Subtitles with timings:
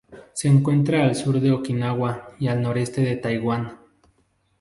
[0.33, 3.77] Se encuentra al sur de Okinawa y noreste de Taiwán.